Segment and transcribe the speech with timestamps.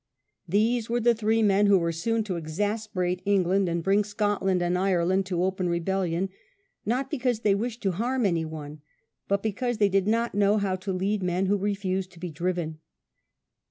[0.49, 4.75] These were the three men who were soon to exasperate England, and bring Scotland and
[4.75, 6.29] Ireland to open rebellion,
[6.87, 8.81] not be cause they wished to harm any one,
[9.27, 12.79] but because they did not know how to lead men who refused to be driven.